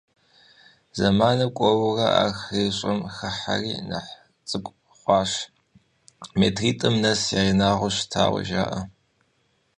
Зэманыр 0.97 1.49
кӀуэурэ 1.57 2.07
ахэри 2.25 2.67
щӀым 2.77 2.99
хыхьэри 3.15 3.73
нэхъ 3.89 4.13
цӀыкӀу 4.47 4.75
хъуащ, 4.99 5.31
метритӀым 6.39 6.95
нэс 7.03 7.21
я 7.39 7.41
инагъыу 7.51 7.93
щытауэ 7.95 8.41
жаӀэ. 8.47 8.79